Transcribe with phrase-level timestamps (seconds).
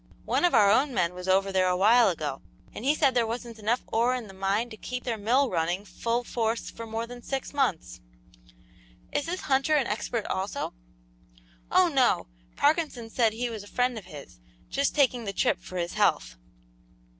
[0.25, 2.41] One of our own men was over there a while ago,
[2.73, 5.85] and he said there wasn't enough ore in the mine to keep their mill running
[5.85, 8.01] full force for more than six months."
[9.11, 10.73] "Is this Hunter an expert also?"
[11.71, 12.25] "Oh, no;
[12.55, 14.39] Parkinson said he was a friend of his,
[14.71, 16.35] just taking the trip for his health."